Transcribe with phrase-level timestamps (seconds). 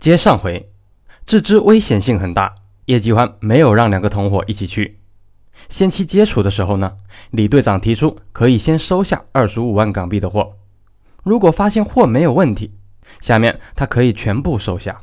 [0.00, 0.72] 接上回，
[1.26, 2.54] 自知危险性很大，
[2.86, 4.98] 叶继欢没有让两个同伙一起去。
[5.68, 6.96] 先期接触的时候呢，
[7.32, 10.54] 李队长提出可以先收下二十五万港币的货，
[11.22, 12.72] 如果发现货没有问题，
[13.20, 15.02] 下面他可以全部收下。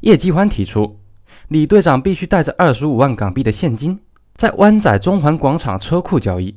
[0.00, 1.00] 叶继欢提出，
[1.48, 4.00] 李队长必须带着二十五万港币的现金，
[4.34, 6.54] 在湾仔中环广场车库交易。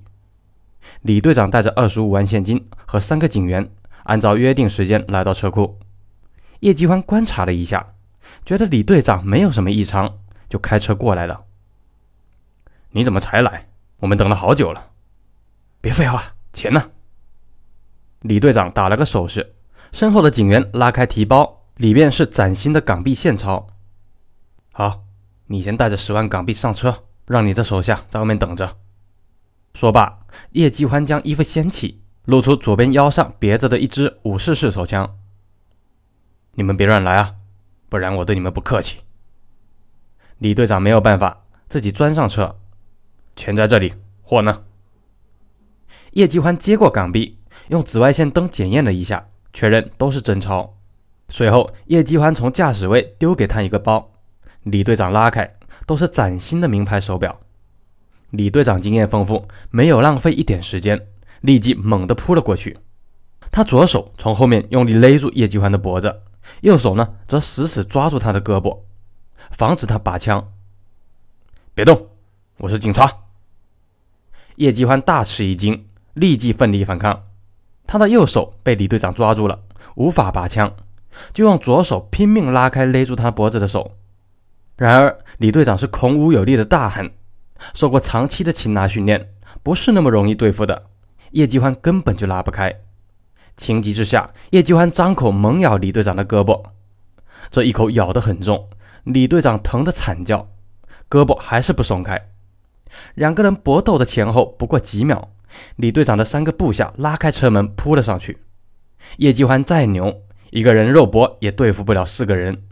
[1.01, 3.71] 李队长带着二十五万现金和三个警员，
[4.03, 5.79] 按照约定时间来到车库。
[6.61, 7.93] 叶继欢观察了一下，
[8.45, 11.45] 觉得李队长没有什么异常，就开车过来了。
[12.91, 13.69] 你怎么才来？
[13.99, 14.89] 我们等了好久了。
[15.81, 16.91] 别废话，钱呢？
[18.21, 19.55] 李队长打了个手势，
[19.91, 23.67] 身后的警员拉开提包，里面是崭新的港币现钞。
[24.71, 25.03] 好，
[25.47, 28.77] 你先带着十万港币上车，让你的手下在外面等着。
[29.73, 30.19] 说罢，
[30.51, 35.17] 叶继欢将衣服掀起，露出左边腰上别着的一支五四式手枪。
[36.53, 37.35] 你们别乱来啊，
[37.87, 38.99] 不然我对你们不客气。
[40.37, 42.57] 李队长没有办法，自己钻上车。
[43.37, 44.63] 钱在这里，货呢？
[46.11, 47.37] 叶继欢接过港币，
[47.69, 50.77] 用紫外线灯检验了一下，确认都是真钞。
[51.29, 54.11] 随后，叶继欢从驾驶位丢给他一个包，
[54.63, 55.55] 李队长拉开，
[55.85, 57.39] 都是崭新的名牌手表。
[58.31, 61.07] 李队长经验丰富，没有浪费一点时间，
[61.39, 62.77] 立即猛地扑了过去。
[63.49, 66.21] 他左手从后面用力勒住叶继欢的脖子。
[66.61, 68.79] 右手呢，则死死抓住他的胳膊，
[69.51, 70.51] 防止他拔枪。
[71.73, 72.09] 别动，
[72.57, 73.09] 我是警察。
[74.57, 77.23] 叶继欢大吃一惊，立即奋力反抗。
[77.87, 79.59] 他的右手被李队长抓住了，
[79.95, 80.75] 无法拔枪，
[81.33, 83.97] 就用左手拼命拉开勒住他脖子的手。
[84.77, 87.11] 然而，李队长是孔武有力的大汉，
[87.73, 90.87] 受过长期的擒拿训练，不是那么容易对付的。
[91.31, 92.81] 叶继欢根本就拉不开。
[93.61, 96.63] 情急之下，叶继欢张口猛咬李队长的胳膊，
[97.51, 98.67] 这一口咬得很重，
[99.03, 100.49] 李队长疼得惨叫，
[101.07, 102.29] 胳膊还是不松开。
[103.13, 105.29] 两个人搏斗的前后不过几秒，
[105.75, 108.39] 李队长的三个部下拉开车门扑了上去。
[109.17, 112.63] 叶继欢再牛，一个人肉搏也对付不了四个人。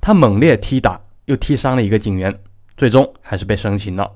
[0.00, 2.40] 他猛烈踢打，又踢伤了一个警员，
[2.76, 4.08] 最终还是被生擒了。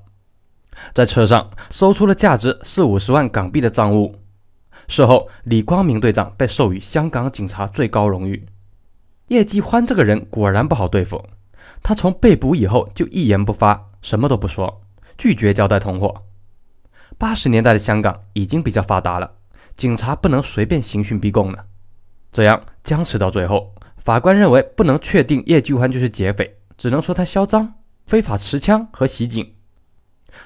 [0.94, 4.14] 在车上搜出了价值四五十万港币的赃物。
[4.88, 8.46] 事后，李光明队长被授予香港警察最高荣誉。
[9.28, 11.24] 叶继欢这个人果然不好对付，
[11.82, 14.82] 他从被捕以后就一言不发，什么都不说，
[15.18, 16.22] 拒绝交代同伙。
[17.18, 19.32] 八十年代的香港已经比较发达了，
[19.74, 21.64] 警察不能随便刑讯逼供了。
[22.30, 27.74] 这样僵持到最后，法官认为不能确定叶继欢就是劫匪，只能说他嚣张、
[28.06, 29.54] 非法持枪和袭警。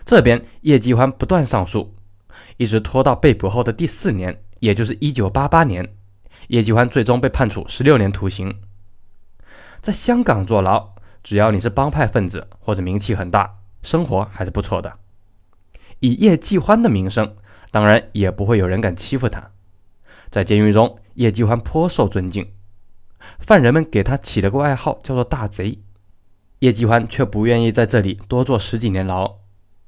[0.04, 1.94] 这边叶继欢不断上诉。
[2.56, 5.94] 一直拖到被捕后的第四年，也就是一九八八年，
[6.48, 8.54] 叶继欢最终被判处十六年徒刑。
[9.80, 14.98] 在香港坐牢，只要你是帮派分子或者名气很大，生活还是不错的。
[16.00, 17.36] 以叶继欢的名声，
[17.70, 19.50] 当然也不会有人敢欺负他。
[20.30, 22.52] 在监狱中，叶继欢颇受尊敬，
[23.38, 25.82] 犯人们给他起了个外号，叫做“大贼”。
[26.60, 29.38] 叶继欢却不愿意在这里多坐十几年牢。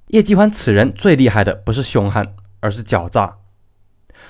[0.09, 2.35] 叶继欢此人最厉害的不是凶悍。
[2.63, 3.37] 而是狡诈。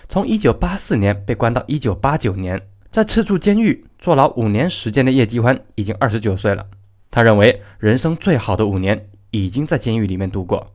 [0.09, 6.67] 从1984年被关到1989年，在赤柱监狱坐牢五年时间的叶继欢已经29岁了。
[7.11, 10.73] 他认为人生最好的五年已经在监狱里面度过，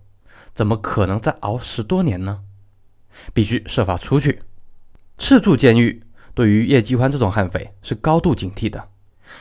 [0.54, 2.42] 怎么可能再熬十多年呢？
[3.34, 4.44] 必须设法出去。
[5.18, 6.04] 赤柱监狱
[6.36, 8.90] 对于叶继欢这种悍匪是高度警惕的，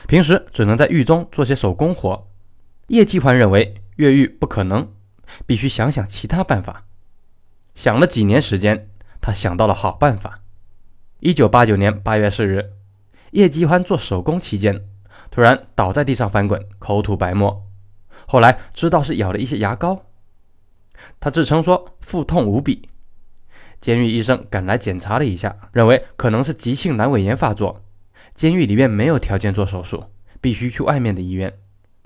[0.07, 2.27] 平时只能在狱中做些手工活。
[2.87, 4.91] 叶继欢认为越狱不可能，
[5.45, 6.86] 必须想想其他办法。
[7.77, 8.89] 想了几年时间，
[9.21, 10.39] 他想到了好办法。
[11.19, 12.71] 一九八九年八月四日，
[13.33, 14.83] 叶继欢做手工期间，
[15.29, 17.67] 突然倒在地上翻滚，口吐白沫。
[18.25, 20.07] 后来知道是咬了一些牙膏。
[21.19, 22.89] 他自称说腹痛无比。
[23.79, 27.83] 监狱医生赶来检查了一下，认为可能是急性阑尾炎发作。
[28.33, 30.03] 监狱里面没有条件做手术，
[30.41, 31.55] 必须去外面的医院。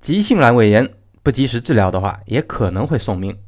[0.01, 0.93] 急性阑尾炎
[1.23, 3.39] 不及时治疗的话，也可能会送命。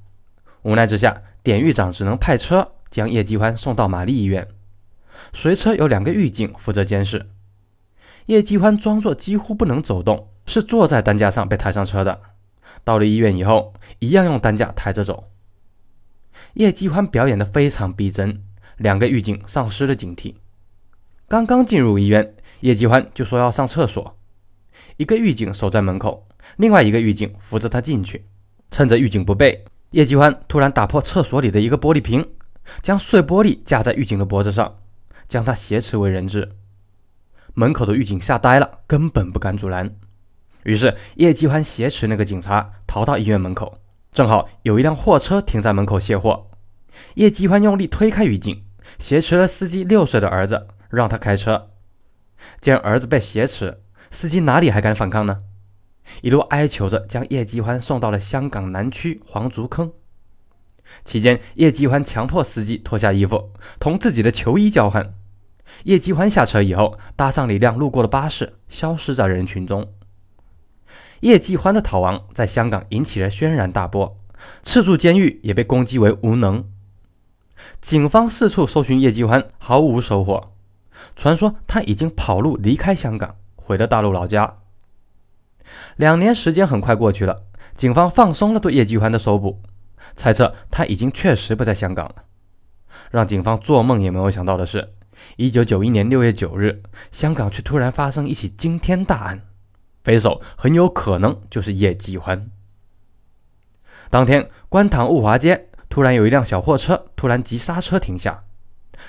[0.63, 1.21] 无奈之下。
[1.43, 4.47] 典狱长只能派车将叶继欢送到玛丽医院，
[5.33, 7.29] 随车有两个狱警负责监视。
[8.27, 12.21] 叶继欢装作几乎不能走动，是坐在担架上被抬上车的。
[12.85, 15.29] 到了医院以后，一样用担架抬着走。
[16.53, 18.41] 叶继欢表演的非常逼真，
[18.77, 20.35] 两个狱警丧失了警惕。
[21.27, 24.17] 刚刚进入医院，叶继欢就说要上厕所，
[24.95, 26.25] 一个狱警守在门口，
[26.55, 28.25] 另外一个狱警扶着他进去，
[28.71, 29.65] 趁着狱警不备。
[29.93, 32.27] 叶继欢突然打破厕所里的一个玻璃瓶，
[32.81, 34.79] 将碎玻璃架在狱警的脖子上，
[35.27, 36.53] 将他挟持为人质。
[37.53, 39.95] 门口的狱警吓呆了，根本不敢阻拦。
[40.63, 43.77] 于是叶继欢挟持那个警察逃到医院门口，
[44.11, 46.49] 正好有一辆货车停在门口卸货。
[47.13, 48.63] 叶继欢用力推开狱警，
[48.97, 51.69] 挟持了司机六岁的儿子，让他开车。
[52.59, 55.43] 见儿子被挟持，司机哪里还敢反抗呢？
[56.21, 59.91] 一路哀求着将叶继欢送到了香港南区黄竹坑。
[61.05, 65.13] 期间，叶继欢强迫司机脱下衣服，同自己的球衣交换。
[65.85, 69.93] 叶继欢下车以后，搭上了一辆路过的巴士，消失在人群中。
[71.21, 74.19] 叶继欢的逃亡在香港引起了轩然大波，
[74.61, 76.69] 赤柱监狱也被攻击为无能。
[77.81, 80.51] 警方四处搜寻叶继欢，毫无收获。
[81.15, 84.57] 传说他已经跑路离开香港，回了大陆老家。
[85.95, 87.43] 两年时间很快过去了，
[87.75, 89.61] 警方放松了对叶继欢的搜捕，
[90.15, 92.15] 猜测他已经确实不在香港了。
[93.11, 94.93] 让警方做梦也没有想到的是，
[95.37, 96.81] 一九九一年六月九日，
[97.11, 99.41] 香港却突然发生一起惊天大案，
[100.03, 102.49] 匪首很有可能就是叶继欢。
[104.09, 108.43] 当天，观塘物华街突然有一辆小货车突然急刹车停下。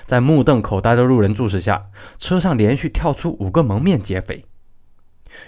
[0.05, 1.87] 在目瞪口呆的路人注视下，
[2.17, 4.45] 车上连续跳出五个蒙面劫匪。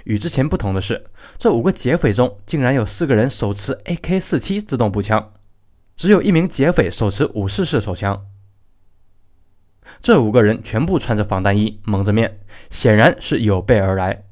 [0.05, 1.05] 与之前不同的是，
[1.37, 5.33] 这五个劫匪中竟然有四个人手持 AK-47 自动步枪，
[5.95, 8.25] 只有一名劫匪手持五四式手枪。
[10.01, 12.39] 这五个人全部穿着防弹衣，蒙着面，
[12.69, 14.25] 显然是有备而来。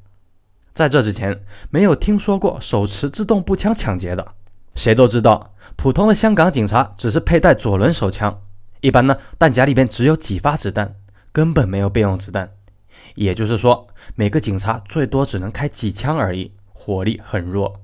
[0.72, 4.34] 在这之前，没有听说过手持自动步枪抢劫的。
[4.74, 8.42] 谁都知道，普通的香港警察只是佩戴左轮手枪。
[8.82, 10.96] 一般呢，弹夹里边只有几发子弹，
[11.32, 12.55] 根本没有备用子弹。
[13.16, 17.80] 也就是说，每个警察最多只能开几枪而已，火力很弱。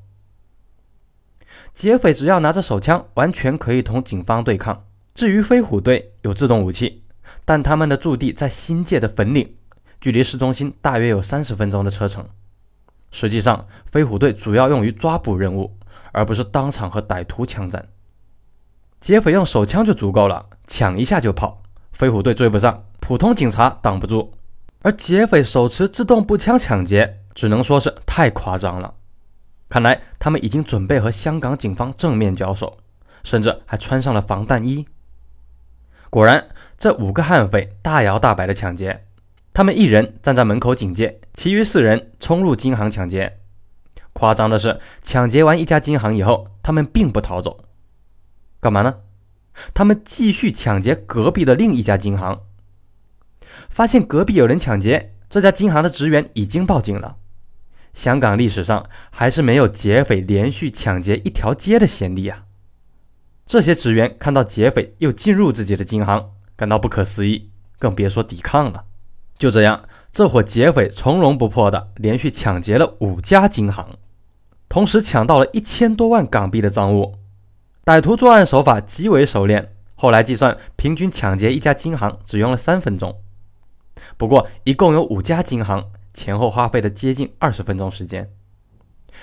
[1.75, 4.85] 劫匪只要拿着手枪，完全可以同警方对抗。
[5.15, 7.03] 至于飞虎队，有自动武器，
[7.45, 9.57] 但他们的驻地在新界的粉岭，
[10.01, 12.27] 距离市中心大约有三十分钟的车程。
[13.11, 15.77] 实际上，飞虎队主要用于抓捕任务，
[16.13, 17.89] 而不是当场和歹徒枪战。
[19.01, 21.63] 劫匪用手枪就足够了，抢一下就跑，
[21.93, 24.33] 飞虎队追不上，普通警察挡不住。
[24.83, 28.95] 而劫匪手持自动步枪抢劫，只能说是太夸张了。
[29.69, 32.77] 看来他们已经准备和香港警方正面交手，
[33.25, 34.87] 甚至还穿上了防弹衣。
[36.11, 36.47] 果然，
[36.79, 39.07] 这五个悍匪大摇大摆的抢劫，
[39.55, 43.39] 他们一人站在门口警戒，其余四人冲入金行抢劫。
[44.13, 47.65] 夸张的是，抢劫完一家金行以后，他们并不逃走。
[48.61, 48.97] 干嘛呢？
[49.73, 52.43] 他们继续抢劫隔壁的另一家金行，
[53.69, 57.17] 发现隔壁有人抢劫，这家金行的职员已经报警了。
[57.95, 62.45] 香港历史上还是没有劫匪连续抢劫一条街的先例啊！
[63.45, 68.85] 这些职员看到劫匪又进入自己的金行，感到不可思议，更别说抵抗了。
[69.37, 73.99] 就这样，这伙劫匪从容不迫的连续抢劫了五家金行，
[74.69, 77.19] 同时抢到了一千多万港币的赃物。
[77.85, 83.21] 歹徒作案手法极为熟练，后来计算，平均抢劫一家金行只用了三分钟。
[84.17, 88.33] 不过，一共有五家金行，前后花费了接近二十分钟时间。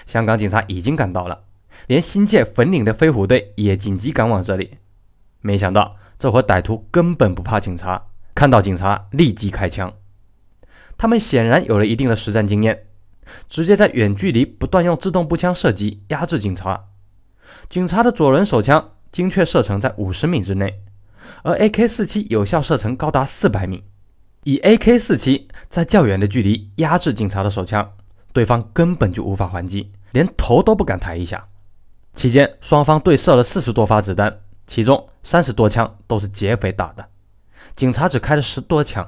[0.05, 1.43] 香港警察已经赶到了，
[1.87, 4.77] 连新界粉岭的飞虎队也紧急赶往这里。
[5.41, 9.93] 没想到，这伙歹徒根本不怕警察，看到警察立即开枪。
[10.97, 12.85] 他们显然有了一定的实战经验，
[13.47, 16.89] 直接在远距离不断用自动步枪射击压制警察。
[17.69, 20.81] 警察的左轮手枪精确射程在五十米之内，
[21.43, 23.83] 而 AK-47 有效射程高达四百米。
[24.43, 27.93] 以 AK-47 在较远的距离压制警察的手枪，
[28.31, 31.47] 对方根本就无法还击，连头都不敢抬一下。
[32.13, 37.07] 期间，双方对射了四十多发子弹，其中三十多枪都是劫匪打的，
[37.75, 39.07] 警察只开了十多枪。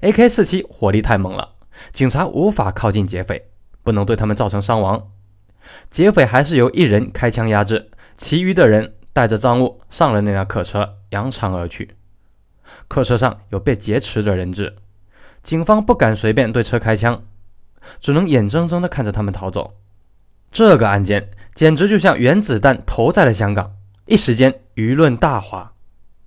[0.00, 1.54] AK-47 火力太猛了，
[1.92, 3.50] 警察无法靠近劫匪，
[3.82, 5.10] 不能对他们造成伤亡。
[5.90, 11.96] 劫匪还是由一人开枪压制，其余的人带着赃物上了那辆客车，扬长而去。
[12.88, 14.76] 客车上有被劫持的人质，
[15.42, 17.24] 警方不敢随便对车开枪，
[18.00, 19.74] 只能眼睁睁地看着他们逃走。
[20.50, 23.72] 这个案件简直就像原子弹投在了香港，
[24.06, 25.72] 一时间舆论大哗。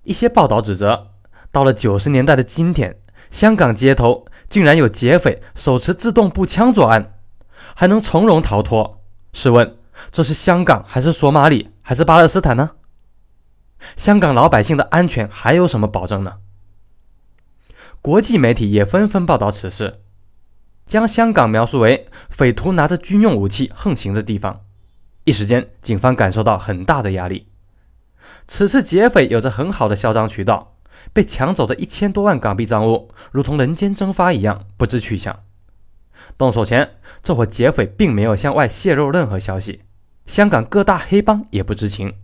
[0.04, 1.08] 一些报道指责，
[1.50, 2.98] 到了九十年代的今天，
[3.30, 7.18] 香港街头竟然有劫匪手持自动步枪作案，
[7.74, 9.02] 还能从容逃脱。
[9.32, 9.76] 试问，
[10.10, 12.70] 这是香港还是索马里还是巴勒斯坦呢？
[13.96, 16.38] 香港老百姓的安全还有什么保证呢？
[18.00, 20.00] 国际媒体也纷纷报道此事，
[20.86, 24.64] 将香港描述为匪徒拿着军用武器横行的地方。
[25.24, 27.48] 一时间，警方感受到很大的压力。
[28.46, 30.76] 此次劫匪有着很好的嚣张渠道，
[31.12, 35.44] 被抢走的一千多万港币赃物，如同人间蒸发一样不知去向。
[36.36, 39.82] 动手前，这伙劫匪并没有向外泄露任何消息，
[40.24, 42.14] 香港各大黑帮也不知情，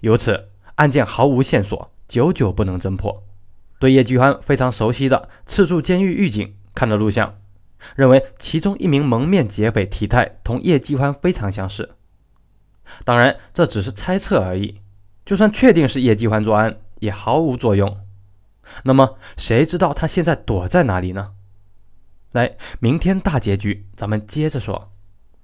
[0.00, 3.22] 由此案件毫无线索，久久不能侦破。
[3.78, 7.38] 对叶继欢非常熟悉的赤柱监狱狱警看了录像，
[7.96, 11.96] 认为其中一名蒙面劫匪体态同叶继欢非常相似。
[13.04, 14.80] 当然，这只是猜测而已，
[15.24, 17.98] 就算确定是叶继欢作案，也毫无作用。
[18.84, 21.32] 那么，谁知道他现在躲在哪里呢？
[22.30, 24.91] 来，明天大结局，咱们接着说。